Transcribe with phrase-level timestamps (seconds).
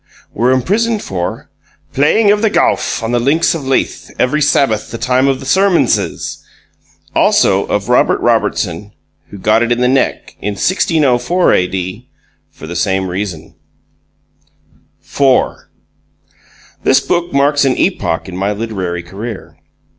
[0.33, 1.51] WERE IMPRISONED FOR
[1.93, 5.45] "PLAYING OF THE GOWFF ON THE LINKS OF LEITH EVERY SABBATH THE TIME OF THE
[5.45, 6.43] SERMONSES",
[7.15, 8.93] ALSO OF ROBERT ROBERTSON
[9.27, 12.09] WHO GOT IT IN THE NECK IN 1604 A.D.
[12.49, 13.53] FOR THE SAME REASON
[15.01, 15.69] FORE!
[16.83, 19.55] This book marks an epoch in my literary career.